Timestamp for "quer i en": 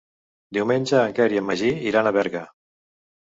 1.19-1.45